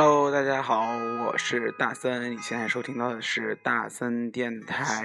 [0.00, 5.04] Pro 大家好，我是大森，你现在收听到的是大森电台。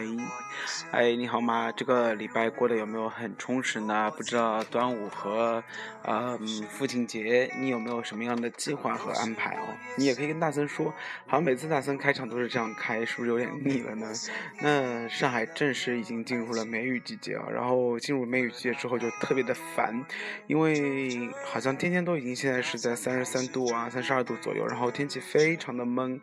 [0.92, 1.72] 哎，你好吗？
[1.72, 4.12] 这个礼拜过得有没有很充实呢？
[4.16, 5.64] 不知道端午和
[6.04, 6.38] 嗯
[6.70, 9.74] 父亲节，你有没有什么样的计划和安排哦？
[9.98, 10.94] 你也可以跟大森说，
[11.26, 14.14] 好像每次大森开场都是这样开，是不是有点腻了呢？
[14.62, 20.06] 那上海正式已经进入了梅雨季节啊，然后进入梅雨季节之后就特别的烦，
[20.46, 24.64] 因为好像天天都已经现在是在三十三度啊、三十二度左右。
[24.68, 26.22] 然后天气非常的闷，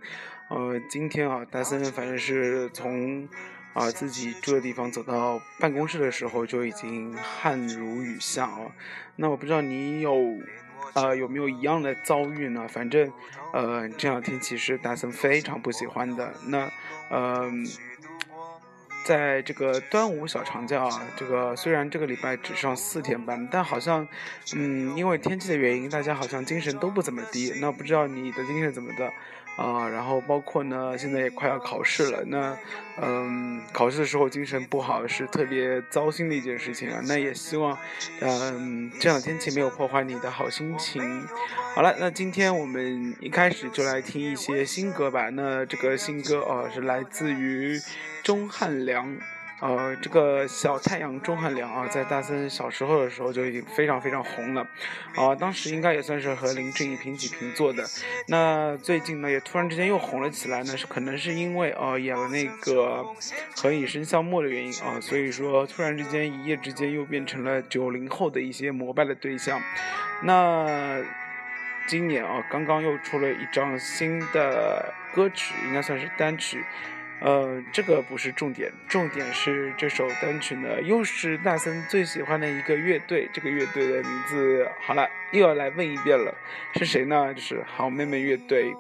[0.48, 3.28] 呃，今天啊，大森反正是从
[3.74, 8.70] 啊自己住的地方走到办公室的时候就已经汗如雨下哦。
[9.16, 10.14] 那我不知道你有
[10.94, 12.66] 呃有没有一样的遭遇呢？
[12.68, 13.12] 反正
[13.52, 16.34] 呃这两天其实大森非常不喜欢的。
[16.46, 16.70] 那
[17.10, 17.66] 嗯。
[19.04, 24.06] 在这个端午小长假啊，这个虽然这个礼拜只上四天班，但好像，
[24.54, 27.52] 嗯，因为天气的原因，大家好像精神都不怎么低。
[27.60, 29.12] 那不知道你的精神怎么的
[29.56, 29.88] 啊？
[29.88, 32.56] 然后包括呢，现在也快要考试了，那，
[33.00, 37.00] 嗯，考试的时候精神不好是特别糟心的一件事情啊。
[37.04, 37.76] 那也希望，
[38.20, 41.26] 嗯，这样的天气没有破坏你的好心情。
[41.74, 45.28] 好了，那今天我们一开始就来听一些新歌吧。
[45.30, 47.80] 那这个新歌哦，是来自于。
[48.22, 49.18] 钟汉良，
[49.62, 54.66] 呃，这个小太阳钟汉良啊，在大森小时候的时候就已经非常非常红了，
[55.14, 57.84] 啊，当时应该也算是和林志颖平起平坐的。
[58.26, 63.06] 那最近呢，也突然之间又红了起来呢，是可能是因为呃演了那个
[63.62, 69.62] 《何以笙箫默》的原因啊，所以说突然之间一夜之间又变成了九零后的一些膜拜的对象。
[70.24, 71.00] 那
[71.86, 76.64] 今年啊，刚刚又出了一张新的歌曲，应该算是单曲。
[77.24, 83.30] 呃，这个不是重点，重点是这首单曲呢，又是纳森最喜欢的一个乐队。
[83.32, 86.34] 这个乐队的名字，好了，又要来问一遍了，
[86.74, 87.32] 是谁呢？
[87.34, 88.74] 就是好妹妹乐队。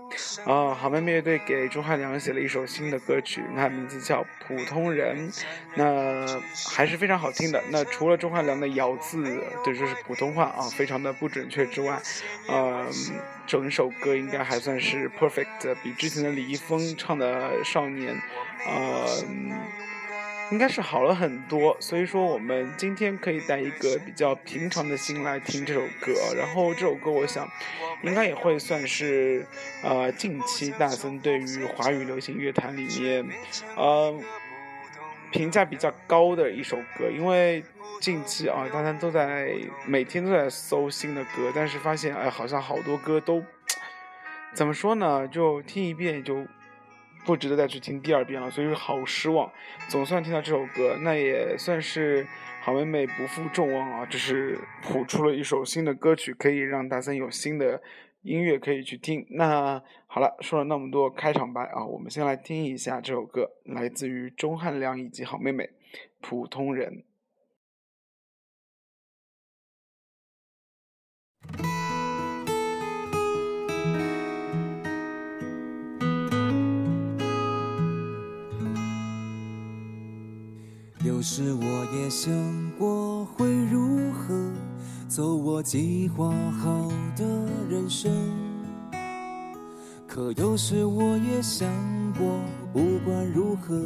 [0.44, 5.30] 啊，好妹妹乐队给钟汉良写了一首新的歌曲，那名字叫《普通人》，
[5.74, 6.26] 那
[6.70, 7.62] 还是非常好听的。
[7.70, 9.22] 那除了钟汉良的咬字，
[9.64, 12.00] 对，就是普通话啊，非常的不准确之外，
[12.48, 12.86] 呃，
[13.46, 18.14] 整首歌应该还算是 perfect，比之前的李易峰唱的《少年》。
[18.64, 19.06] 呃，
[20.52, 27.48] 应该是好了很多，所以说我们今天可以带一个比较平常的心来听这首歌，然后这首歌我想
[28.02, 29.46] 应该也会算是
[29.82, 33.26] 呃近期大森对于华语流行乐坛里面
[33.76, 34.14] 呃
[35.30, 37.64] 评价比较高的一首歌，因为
[37.98, 39.54] 近期啊大家都在
[39.86, 43.42] 每天都在搜新的歌，但是发现哎好像好多歌都
[44.52, 46.46] 怎么说呢，就听一遍就。
[47.24, 49.50] 不值得再去听第二遍了，所以好失望。
[49.88, 52.26] 总算听到这首歌，那也算是
[52.60, 54.06] 好妹妹不负众望啊！
[54.06, 57.80] 就是谱出了一首新的歌曲，可以让大森有新的
[58.22, 59.26] 音乐可以去听。
[59.30, 65.64] 那好了，说了那么多开场白啊，我们先来听一下这首歌，来自于钟汉良以及好妹妹
[66.20, 66.92] 《普通人》。
[81.04, 82.32] 有时我也想
[82.78, 84.52] 过会如何
[85.08, 87.24] 走我计划好的
[87.68, 88.12] 人生，
[90.06, 91.68] 可有时我也想
[92.16, 92.38] 过，
[92.72, 93.82] 不管如何，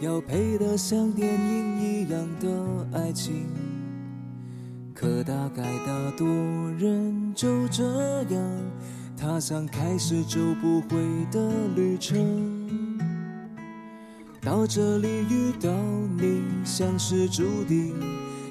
[0.00, 3.46] 要配得像电影一样的爱情。
[4.94, 6.28] 可大概大多
[6.78, 8.40] 人就这样
[9.16, 10.98] 踏上开始就不会
[11.32, 12.51] 的旅程。
[14.44, 15.70] 到这里遇到
[16.18, 17.94] 你，像是注定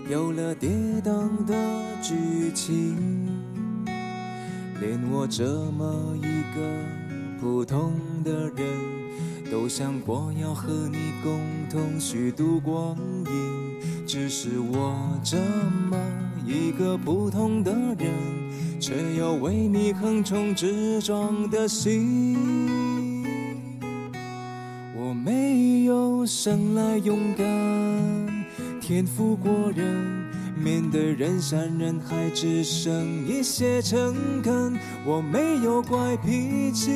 [0.10, 0.70] 有了跌
[1.04, 1.54] 宕的
[2.02, 2.96] 剧情。
[4.80, 6.62] 连我这么一个
[7.42, 7.92] 普通
[8.24, 11.38] 的人，都想过要和你共
[11.70, 14.08] 同虚度光阴。
[14.08, 15.36] 只是我这
[15.90, 15.98] 么
[16.46, 18.14] 一个普通的人，
[18.80, 23.11] 却有为你横冲直撞的心。
[26.26, 27.46] 生来勇敢，
[28.80, 34.78] 天赋过人，面对人山人海只剩一些诚恳。
[35.06, 36.92] 我没有怪脾气，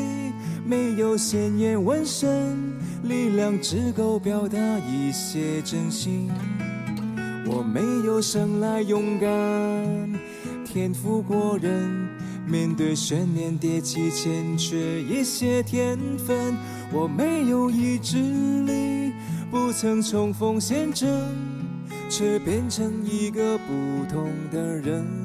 [0.66, 2.57] 没有鲜艳纹身，
[3.04, 6.30] 力量只够表达一些真心。
[7.48, 9.30] 我没有生来勇敢，
[10.66, 12.04] 天赋过人，
[12.47, 16.56] 面对悬念迭起欠缺一些天分。
[16.94, 18.18] 我没有意志
[18.63, 19.12] 力，
[19.50, 21.09] 不曾冲锋陷阵，
[22.09, 25.25] 却变成一个不同的人。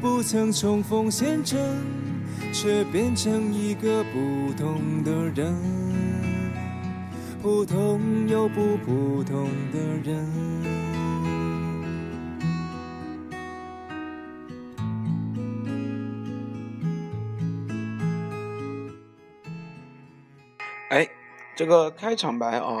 [0.00, 1.58] 不曾冲锋陷阵，
[2.52, 5.54] 却变成一个不同的人，
[7.42, 10.26] 普通又不普通的人。
[20.88, 21.06] 哎。
[21.56, 22.74] 这个开场白啊，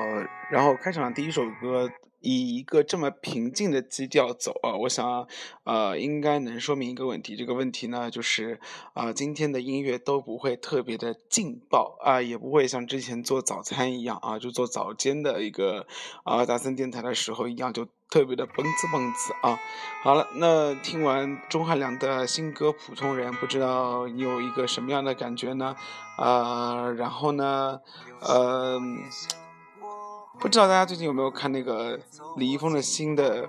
[0.50, 1.90] 然后开场第一首歌
[2.20, 5.26] 以一个这么平静的基调走啊，我想
[5.64, 8.60] 呃应该能说明一个问题，这个问题呢就是
[8.94, 15.86] 啊今天的音乐都不会特别的劲爆啊，也不会像之前做早餐一样啊，就做早间的一个
[16.24, 17.86] 啊大森电台的时候一样就。
[18.12, 19.56] 特别的蹦子蹦子啊！
[20.02, 25.76] 好了，那听完钟汉良的新歌《普通人》，不知道你有一个什么样的感觉呢？
[26.18, 27.78] 呃，然后呢，
[28.20, 28.80] 呃，
[30.40, 31.98] 不知道大家最近有没有看那个
[32.36, 33.48] 李易峰的新的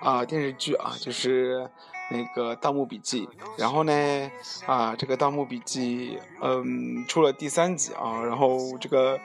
[0.00, 1.68] 啊电视剧啊，就是
[2.10, 3.26] 那个《盗墓笔记》。
[3.56, 4.30] 然后呢，
[4.66, 9.18] 啊，这个《盗墓笔记》嗯出了第三集啊，然后这个。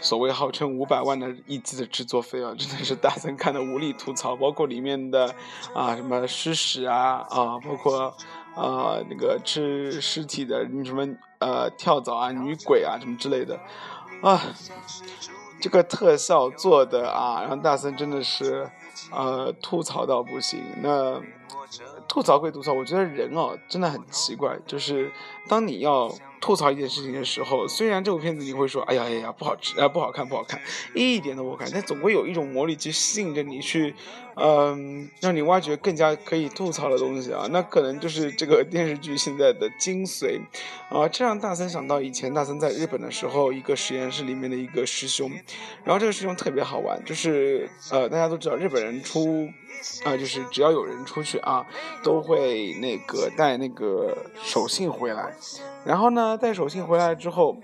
[0.00, 4.36] 所谓号称五百万的一集的制作费啊，真的是大森看的无力吐槽。
[4.36, 5.34] 包括里面的
[5.74, 8.14] 啊什么尸屎啊啊，包括
[8.54, 11.04] 啊那个吃尸体的什么
[11.40, 13.58] 呃跳蚤啊、女鬼啊什么之类的
[14.22, 14.40] 啊，
[15.60, 18.70] 这个特效做的啊，让大森真的是
[19.10, 20.62] 呃吐槽到不行。
[20.82, 21.20] 那
[22.08, 25.10] 吐槽归吐槽，我觉得人哦真的很奇怪，就是
[25.48, 26.10] 当你要。
[26.40, 30.60] 吐槽一件事情的时候，虽然这部片子你会说，哎呀哎呀不好吃啊不好看不好看，
[30.94, 33.94] 一点都不好看，但总会有一种魔力去吸引着你去，
[34.36, 37.46] 嗯，让你挖掘更加可以吐槽的东西啊。
[37.50, 40.40] 那可能就是这个电视剧现在的精髓
[40.90, 41.08] 啊。
[41.08, 45.30] 这让大森想到以前大森在日本的时候，一个实验室里面的一个师兄，
[45.84, 49.48] 然后这个师兄特别好玩，就是呃大家都知道日本人出
[50.04, 51.66] 啊，就是只要有人出去啊，
[52.02, 55.34] 都会那个带那个手信回来。
[55.84, 57.56] 然后呢，他带手信回来之后，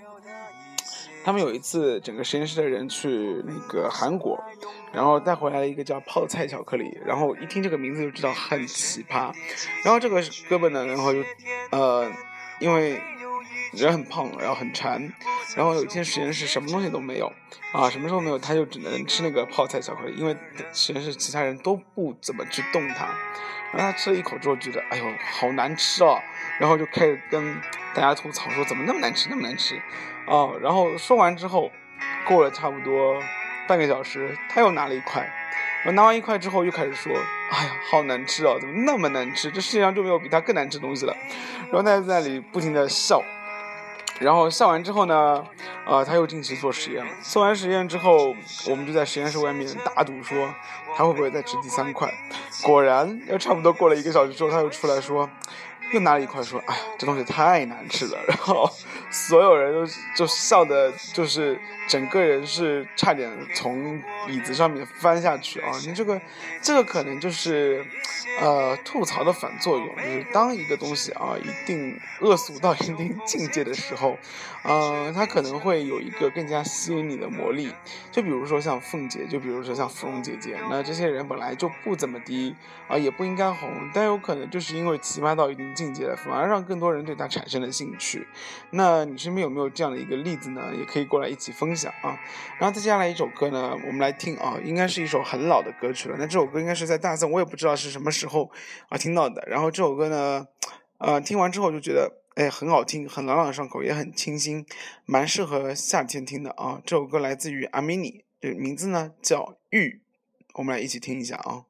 [1.24, 4.42] 他们有一次整个实验室的人去那个韩国，
[4.92, 9.32] 然后带回来了一个叫泡菜巧克力，然后一听这个名字就知道很奇葩。
[9.84, 11.22] 然后这个哥们呢，然后就
[11.70, 12.10] 呃，
[12.60, 13.00] 因为
[13.72, 15.12] 人很胖，然后很馋，
[15.56, 17.32] 然后有一天实验室什么东西都没有
[17.72, 20.36] 啊，什么时候没有，他就只能吃那个泡菜巧克力，因为
[20.72, 23.08] 实验室其他人都不怎么去动它。
[23.72, 26.16] 然后他吃了一口之后，觉得哎呦好难吃哦，
[26.58, 27.60] 然后就开始跟。
[27.94, 29.76] 大家吐槽说怎么那么难吃，那么难吃，
[30.26, 30.50] 啊！
[30.60, 31.70] 然后说完之后，
[32.26, 33.22] 过了差不多
[33.68, 35.24] 半个小时，他又拿了一块，
[35.86, 37.12] 我拿完一块之后又开始说，
[37.52, 39.48] 哎呀，好难吃哦，怎么那么难吃？
[39.48, 41.16] 这世界上就没有比它更难吃的东西了。
[41.70, 43.22] 然后他在那里不停的笑，
[44.18, 45.44] 然后笑完之后呢，
[45.86, 47.12] 啊，他又进去做实验了。
[47.22, 48.34] 做完实验之后，
[48.68, 50.52] 我们就在实验室外面打赌说，
[50.96, 52.12] 他会不会再吃第三块？
[52.64, 55.30] 果然，又差不多过了一个小时之后，他又出来说。
[55.92, 58.68] 又拿了一块说：“哎呀，这东西太难吃了。”然后
[59.14, 61.56] 所有人都就笑的，就是
[61.88, 65.70] 整个人是差点从椅子上面翻下去啊！
[65.86, 66.20] 你这个，
[66.60, 67.86] 这个可能就是，
[68.40, 74.18] 呃，吐槽的反作用，就是当一个东西啊一定恶俗到一定境界的时候，
[74.64, 77.72] 呃，它可能会有一个更加吸引你的魔力。
[78.10, 82.56] 就比如说像凤姐，就比如说像芙蓉姐姐，那这些人本来就不怎么低
[82.88, 85.84] 啊，也不应该红，但有可能就是因为奇葩到一定境。
[85.94, 88.26] 界了反而让更多人对她产生了兴趣。
[88.70, 90.72] 那你身边有没有这样的一个例子呢？
[90.76, 92.18] 也可以过来一起分享啊。
[92.58, 96.16] 然后再接下来一首歌呢，我们来听啊，应该是一首很老的歌曲了。
[96.18, 98.50] 那这首歌应该是在大森，我也不知道是什么时候
[98.88, 99.46] 啊听到的。
[99.46, 100.46] 然后这首歌呢，
[100.98, 104.66] 呃，听完之后就觉得哎很好听，很朗朗上口，也很清新，
[105.04, 106.80] 蛮适合夏天听的啊。
[106.84, 109.88] 这首歌来自于阿米尼，这名字呢叫《玉》，
[110.54, 111.64] 我们来一起听一下啊。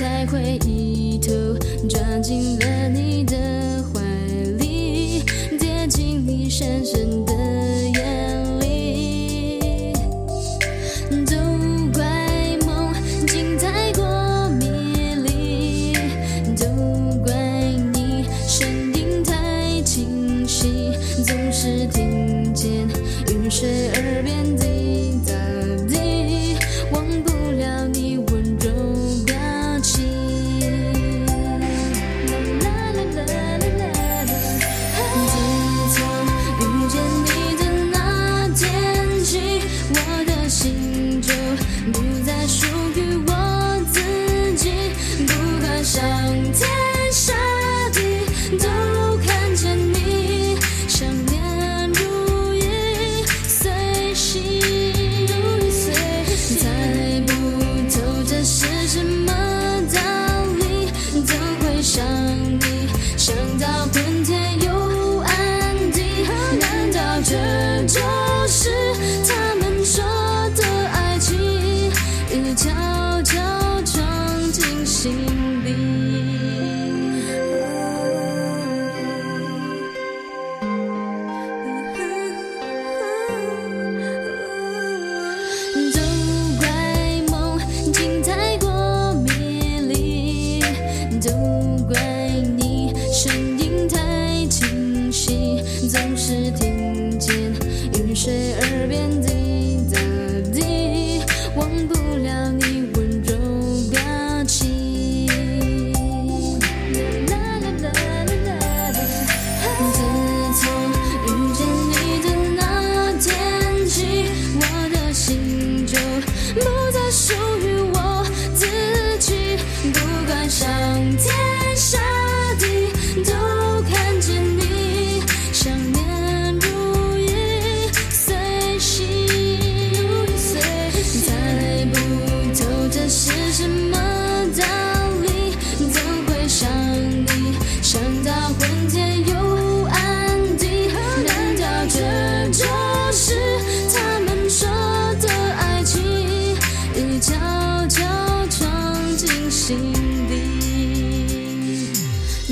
[0.00, 1.30] 才会一头
[1.86, 3.49] 撞进了你的。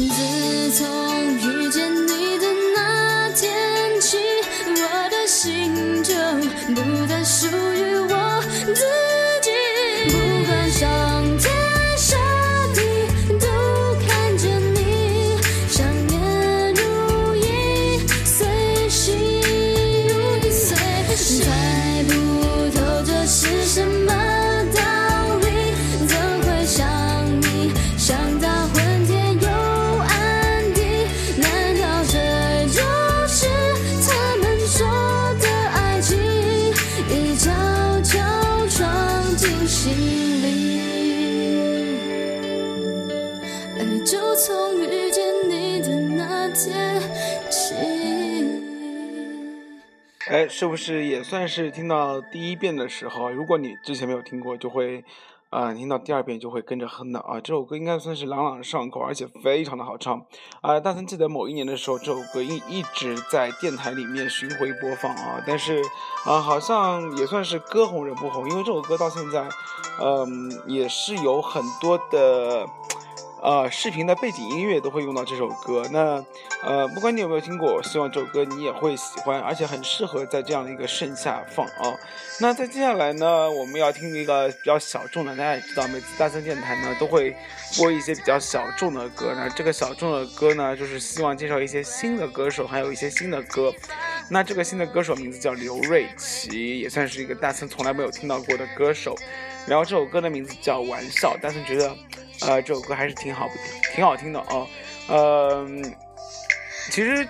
[0.06, 0.37] 自
[50.58, 53.30] 是不是也算是听到第一遍的时候？
[53.30, 55.04] 如果你之前没有听过，就会，
[55.50, 57.40] 呃，听到第二遍就会跟着哼的啊。
[57.40, 60.20] 这首歌应该算是朗朗上口，而且非常的好唱。
[60.60, 65.80] 啊、大森记得某一年的时候，这首歌一一直在电台里面巡回播放啊，但是
[66.26, 69.48] 啊、好像也算是歌红人不红，因为这首歌到现在，
[70.02, 72.66] 嗯、也是有很多的。
[73.40, 75.86] 呃，视频的背景音乐都会用到这首歌。
[75.92, 76.24] 那
[76.62, 81.96] 呃，不管你有没有听过，我希望这首歌你也会喜欢，而且很适合在这样的一个盛夏放啊。
[82.40, 87.34] 那在接下来呢，我们要听一个比较小众的，大家也知道，每次大森电台呢都会
[87.76, 89.32] 播一些比较小众的歌。
[89.36, 93.72] 那这个小众的歌呢，就是希望介绍一些新的歌手，还有一些新的歌。
[94.30, 99.14] 那这个新的歌手名字叫刘瑞琦，也算是一个大森从来没有听到过的歌手。
[99.66, 101.94] 然后这首歌的名字叫《玩笑》，大森觉得，
[102.42, 103.48] 呃，这首歌还是挺好，
[103.94, 104.66] 挺好听的哦。
[105.08, 105.66] 呃，
[106.90, 107.26] 其实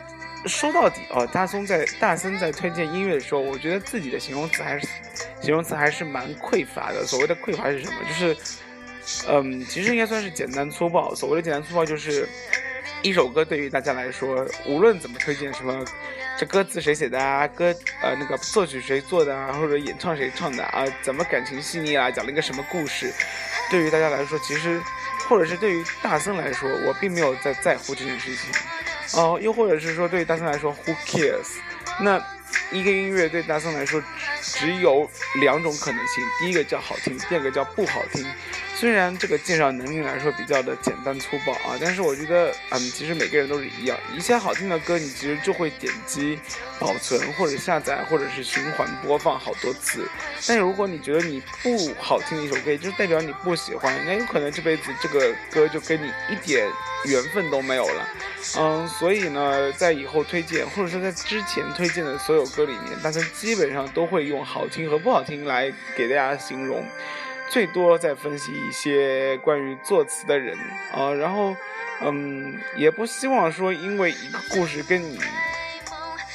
[0.46, 4.86] 说到底哦，大松在大森在推荐音乐的时候，我觉得自己的形容词还是
[5.40, 7.04] 形容词还是蛮匮乏的。
[7.06, 7.94] 所谓的匮乏是什么？
[8.08, 8.36] 就是，
[9.28, 11.14] 嗯，其实应该算是简单粗暴。
[11.14, 12.28] 所谓的简单粗暴就是。
[13.00, 15.84] 一首歌对于大家来说，无论怎么推荐，什么
[16.36, 17.72] 这歌词谁写的啊，歌
[18.02, 23.14] 呃那个作曲谁做的啊，或者演唱谁唱的啊，怎么感情细腻啊，讲了一个什么故事，
[23.70, 24.82] 对于大家来说，其实
[25.28, 28.50] 或者是对于大森来说，我并没有在在乎这件事情，
[29.20, 31.58] 哦、又或者是说对于大森来说，Who cares？
[32.00, 32.18] 那
[32.70, 34.02] 一个音乐对大森来说
[34.40, 38.26] 只只有两种可能性，第一个叫好听，第二个叫不好听。
[38.78, 46.38] 虽然这个鉴赏能力来说比较的简单粗暴啊，但是我觉得，嗯，其实每个人都是一样，一些好听的歌，你其实就会点击
[46.78, 50.08] 保存或者下载或者是循环播放好多次。
[50.46, 56.70] 但是如果你觉得你不好听的一首歌，也就代表你不喜欢，那有可能这辈子这个歌就跟你一点
[57.06, 58.08] 缘分都没有了。
[58.58, 66.86] 嗯，所以呢，在以后推荐或者说在之前推荐的所有歌里面，大家基本上都会用好听和不好听来给大家形容。
[67.50, 70.56] 最多再分析一些关于作词的人
[70.92, 71.56] 啊，然后，
[72.02, 75.18] 嗯，也不希望说因为一个故事跟你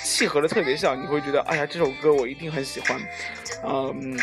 [0.04, 3.00] 契合的特别像，你会觉得哎呀这首歌我一定很喜欢，
[3.64, 4.20] 嗯，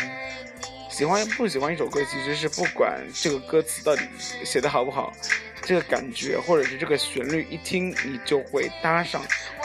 [0.89, 4.03] 喜欢不喜欢一首歌其实是不管这个歌词到底
[4.43, 5.11] 写的好不好，
[5.61, 9.21] 这个感觉或者是这个旋律一听你就会搭上，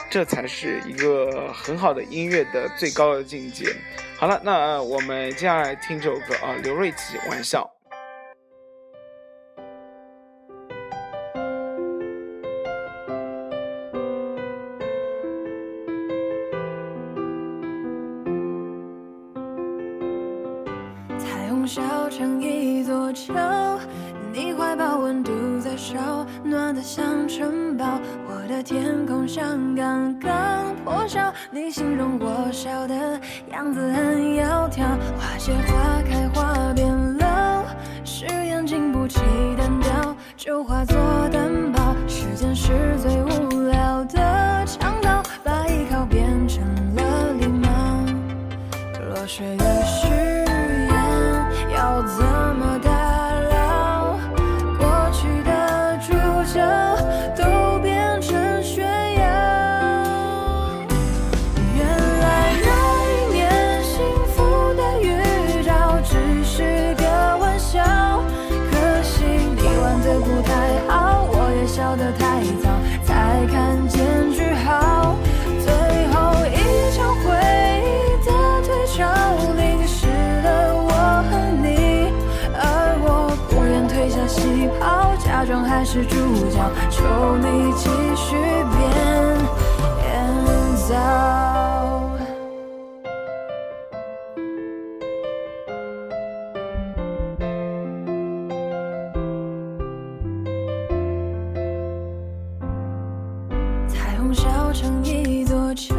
[0.09, 3.67] 这才是一个很好的音乐的最高的境界。
[4.19, 7.63] 好了，那我们接下来听这首歌啊，刘瑞琦《玩笑》。
[21.19, 23.79] 彩虹小城一座桥，
[24.33, 28.01] 你怀抱温度在烧，暖得像城堡。
[28.47, 34.83] 的天空像刚刚破晓，你形容我笑的样子很窈窕。
[35.19, 37.65] 花谢花开花变老，
[38.05, 39.21] 誓言经不起
[39.59, 40.97] 单调，就化作
[41.33, 41.95] 担保。
[42.07, 43.29] 时间是最无
[87.17, 88.77] 求你继续变
[90.03, 90.07] 变
[90.87, 90.93] 糟。
[103.89, 105.95] 彩虹小城一座桥，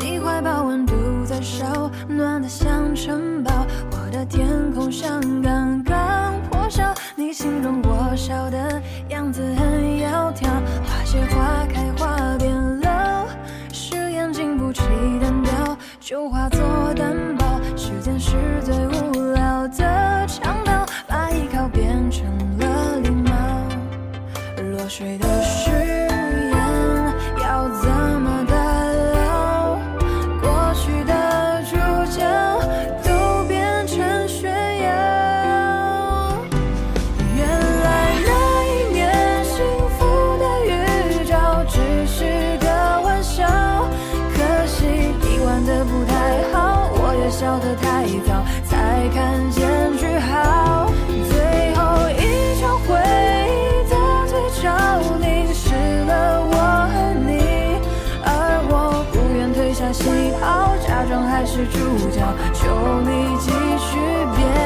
[0.00, 3.52] 你怀抱温度在烧，暖得像城堡。
[3.92, 6.92] 我的天空像刚刚破晓，
[7.28, 10.46] 你形容我笑的样子很窈窕。
[10.86, 13.26] 花谢花开花变老，
[13.70, 14.80] 誓言经不起
[15.20, 16.58] 单调，就化作
[16.94, 17.36] 担
[61.48, 62.20] 是主角，
[62.52, 63.96] 求你继续
[64.36, 64.57] 变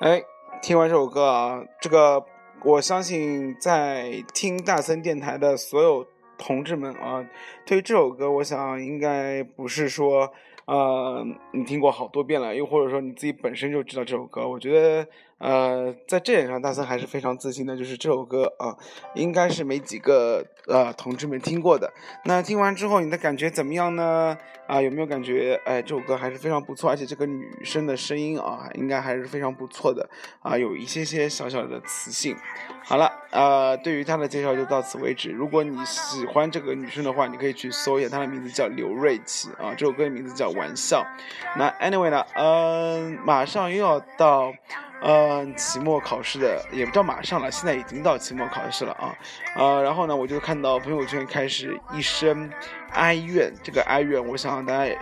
[0.00, 0.22] 哎，
[0.62, 2.24] 听完这首歌啊，这个
[2.62, 6.06] 我相信在听大森电台的所有
[6.38, 7.28] 同志们啊，
[7.66, 10.32] 对于这首歌，我想应该不是说，
[10.66, 14.48] 呃，你听过好多遍了，又或者说你自己本身就知道这首歌。
[14.48, 18.76] 我觉得，呃，在这点上，大森还是非常自信的，就是这首歌啊，
[19.14, 21.92] 应该是没几个呃同志们听过的。
[22.24, 24.36] 那听完之后，你的感觉怎么样呢？
[24.66, 30.08] 啊，有没有感觉，哎，这首歌还是非常不错，而且这个女生的声音啊，应该还是非常不错的
[30.42, 32.36] 啊，有一些些小小的磁性。
[32.84, 35.30] 好了，呃，对于她的介绍就到此为止。
[35.30, 41.02] 如果你喜欢这个女生的话，你可以去搜一下她的名字叫刘瑞琦啊，这首歌的名字叫《玩笑》。
[41.56, 44.52] 那 anyway 呢，嗯，马上又要到。
[45.00, 49.14] 嗯，期末考试的也不叫马上了，现在已经到期末考试了啊，
[49.54, 52.50] 呃，然后呢，我就看到朋友圈开始一声
[52.90, 54.92] 哀怨，这个哀怨，我想大家，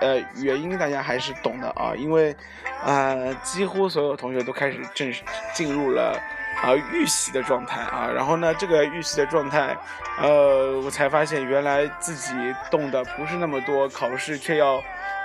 [0.00, 2.36] 呃，原因大家还是懂的啊，因为，
[2.84, 5.22] 呃，几乎所有同学都开始正式
[5.54, 6.20] 进入了
[6.62, 9.74] 啊预习的状态啊，然后呢，这个预习的状态，
[10.20, 12.34] 呃，我才发现原来自己
[12.70, 14.82] 动的不是那么多，考试却要，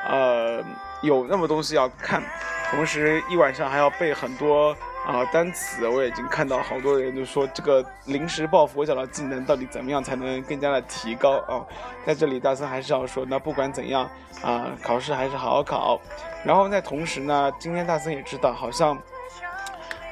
[0.08, 0.64] 呃，
[1.02, 2.24] 有那么东西要看。
[2.76, 11.64] 同时一晚上还要背很多啊单词，我已经看到好多人就说这个临时抱佛脚的技能到底怎么样才能更加的提高啊？
[12.06, 14.10] 在这里大森还是要说，那不管怎样
[14.42, 16.02] 啊，考试还是好好考。
[16.44, 18.98] 然后在同时呢，今天大森也知道，好像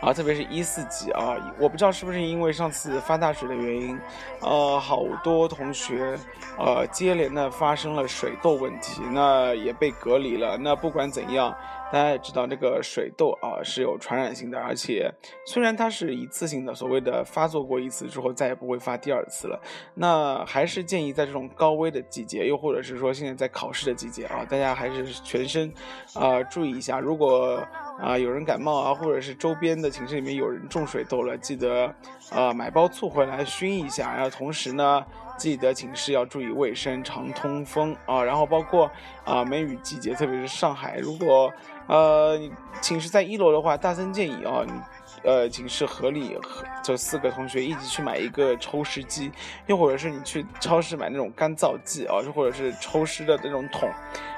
[0.01, 3.99] 啊，特别是一四级啊，我不知道是不是因为上次发大水的原因，
[4.41, 6.17] 呃，好多同学
[6.57, 10.57] 呃接连的发生了水痘问题，那也被隔离了。
[10.57, 11.55] 那不管怎样。
[11.91, 15.13] 大家也知道，这个水痘啊是有传染性的，而且
[15.45, 19.61] 虽然它是一次性的，所谓的发作过一次之后再也不会发第二次了，
[19.93, 25.69] 那还是建议在这种高危的季节，又或者是说现在在考试的季节啊，大家还是全身
[26.13, 26.97] 啊注意一下。
[26.97, 27.61] 如果
[27.99, 31.93] 啊有人感冒啊，或者是周边的寝室里面有人中水痘了，记得
[32.29, 35.03] 啊买包醋回来熏一下，然后同时呢。
[35.37, 38.23] 记得寝室要注意卫生，常通风啊。
[38.23, 38.91] 然后包括
[39.25, 41.51] 啊梅雨季节，特别是上海，如果
[41.87, 42.39] 呃
[42.79, 44.61] 寝室在一楼的话，大森建议啊，
[45.23, 46.37] 呃寝室合理
[46.83, 49.31] 这四个同学一起去买一个抽湿机，
[49.65, 53.89] 又或者是你去超市买那种干燥剂啊，又或者是抽湿的那种桶，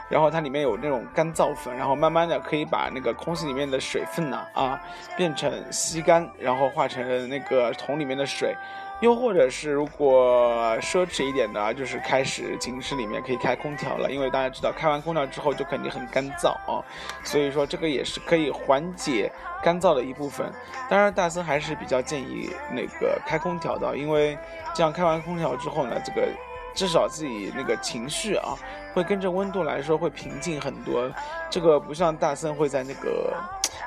[0.09, 4.79] 然后它里面有那种干燥粉，然后慢慢的可以把那个空气里面的水分呢啊
[5.17, 8.55] 变成吸干，然后化成那个桶里面的水。
[9.01, 16.79] 又或者是如果奢侈一点的，就是开始寝室里面可以开空调了，因为大家知道开完空调之后就肯定很干燥啊，
[17.21, 19.29] 所以说这个也是可以缓解
[19.61, 20.49] 干燥的一部分。
[20.87, 24.37] 当然，大森还是比较建议那个开空调的，因为
[24.73, 26.29] 这样开完空调之后呢，这个
[26.73, 28.55] 至少自己那个情绪啊
[28.93, 31.09] 会跟着温度来说会平静很多。
[31.49, 33.33] 这个不像大森会在那个。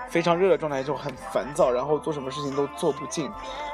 [0.09, 3.31] 非常热的状态就很烦躁，然后做什么事情都做不进。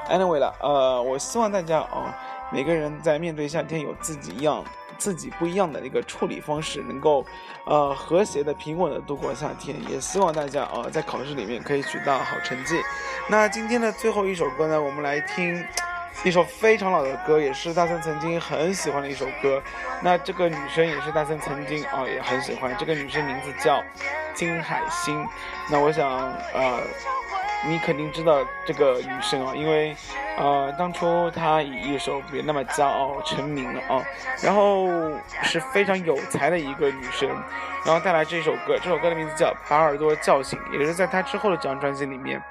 [0.09, 2.13] Anyway 了，呃，我希望大家啊，
[2.51, 4.63] 每个人在面对夏天有自己一样、
[4.97, 7.23] 自己不一样的那个处理方式，能够
[7.65, 9.77] 呃和谐的、平稳的度过夏天。
[9.89, 12.81] 也希望大家啊，在考试里面可以取到好成绩。
[13.29, 15.63] 那今天的最后一首歌呢，我们来听。
[16.23, 19.61] 一首非常老的歌，也是大森曾经很喜欢的一首歌。
[20.01, 22.73] 那这个女生也是大森曾经啊也很喜欢。
[22.77, 23.83] 这个女生名字叫
[24.33, 25.25] 金海心。
[25.69, 26.07] 那我想
[26.53, 26.79] 呃，
[27.67, 29.93] 你肯定知道这个女生啊，因为
[30.37, 34.01] 呃当初她以一首《别那么骄傲》成名了啊，
[34.41, 34.87] 然后
[35.41, 37.27] 是非常有才的一个女生，
[37.85, 42.41] 然后带来这首歌，这首歌的名字叫《把耳朵叫醒》，也是在她之后的这张专辑里面。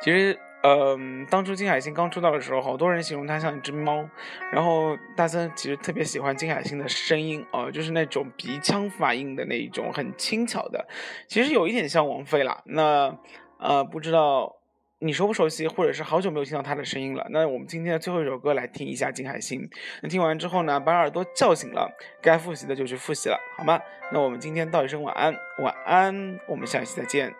[0.00, 0.38] 其实。
[0.64, 4.08] 嗯，当初金海心刚出道的时候，好多人形容她像一只猫。
[4.52, 10.86] 然后大森其实特别喜欢金海心的声音啊，就是那种鼻腔发音的那一种很轻巧的，
[11.26, 12.62] 其实有一点像王菲啦。
[12.66, 13.18] 那
[13.58, 14.56] 呃，不知道
[15.00, 17.26] 你熟不熟悉，或者是好久没有听到她的声音了。
[17.30, 19.68] 那我们今天的最后一首歌来听一下金海心。
[20.00, 23.80] 那听完之后呢，把耳朵叫醒了，该复习的就去复习了，好吗？
[24.12, 27.34] 那我们今天道一声晚安，晚安，我们下期再见。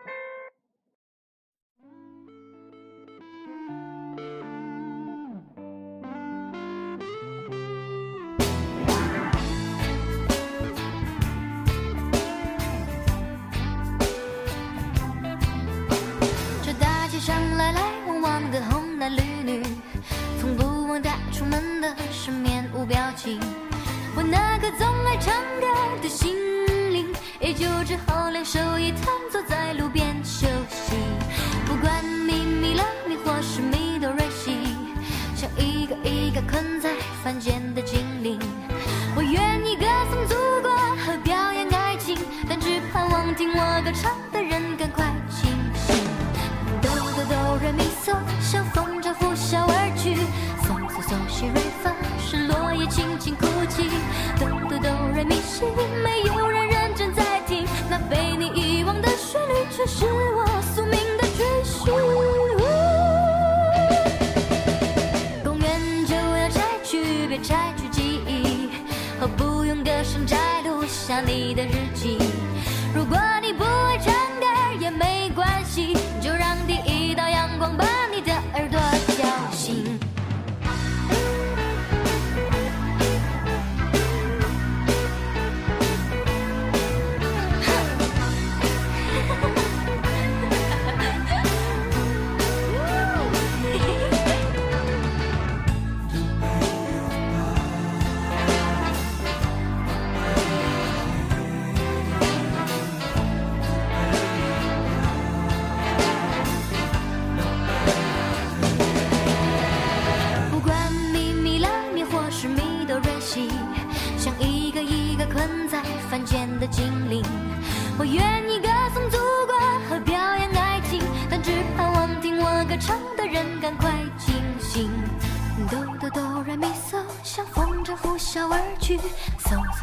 [24.17, 25.67] 我那颗总爱唱歌
[26.03, 26.35] 的心
[26.93, 27.07] 灵，
[27.41, 30.12] 也就只好两手一摊，坐在路边。
[59.85, 61.93] 这是我宿命的追寻。
[65.43, 68.71] 公园就要拆去，别拆去记忆，
[69.19, 72.17] 何不用歌声摘录下你的日记？
[72.95, 73.19] 如果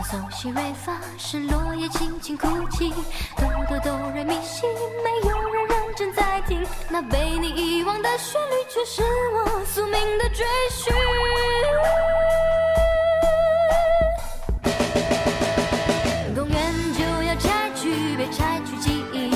[0.10, 2.92] 嗦嗦嗦西瑞发，是落叶轻轻哭泣。
[3.38, 4.66] 哆哆哆来咪西，
[5.04, 10.92] 没有人认真在听，那被你遗忘的旋律，却是我宿命的追寻。
[16.36, 19.30] 公园就要拆去，别拆去记忆，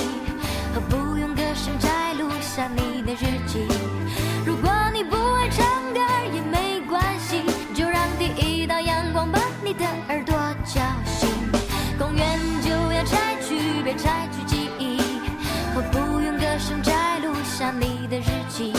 [0.74, 3.68] 何不用歌声摘录下你的日记？
[4.44, 6.00] 如果你不爱唱歌
[6.32, 10.23] 也没关系，就让第一道阳光把你的耳
[10.74, 11.28] 朵叫醒。
[11.96, 14.98] 公园就要拆去，别拆去记忆，
[15.74, 18.72] 何不用歌声摘录下你的日记？